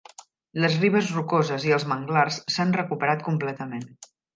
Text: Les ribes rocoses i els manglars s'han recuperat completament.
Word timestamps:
Les 0.63 0.77
ribes 0.83 1.11
rocoses 1.17 1.69
i 1.69 1.75
els 1.77 1.87
manglars 1.95 2.43
s'han 2.57 2.77
recuperat 2.83 3.27
completament. 3.33 3.91